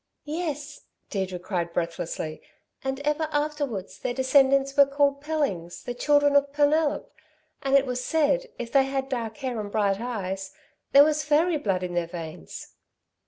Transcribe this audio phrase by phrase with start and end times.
[0.25, 0.81] "Yes,"
[1.11, 2.41] Deirdre cried breathlessly,
[2.83, 7.13] "and ever afterwards their descendants were called Pellings, the children of Penelop,
[7.61, 10.55] and it was said, if they had dark hair and bright eyes,
[10.91, 12.73] there was fairy blood in their veins."